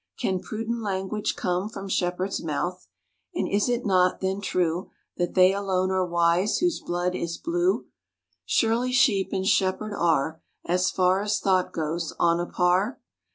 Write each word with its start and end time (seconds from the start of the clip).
Can 0.17 0.39
prudent 0.39 0.81
language 0.81 1.35
come 1.35 1.69
From 1.69 1.87
Shepherd's 1.87 2.41
mouth? 2.43 2.87
and 3.35 3.47
is 3.47 3.69
it 3.69 3.85
not, 3.85 4.19
then, 4.19 4.41
true 4.41 4.89
That 5.17 5.35
they 5.35 5.53
alone 5.53 5.91
are 5.91 6.03
wise 6.03 6.57
whose 6.57 6.79
blood 6.81 7.13
is 7.13 7.37
blue? 7.37 7.85
Surely 8.43 8.91
sheep 8.93 9.29
and 9.31 9.45
shepherd 9.45 9.93
are, 9.95 10.41
As 10.65 10.89
far 10.89 11.21
as 11.21 11.39
thought 11.39 11.71
goes, 11.71 12.13
on 12.17 12.39
a 12.39 12.47
par? 12.47 12.99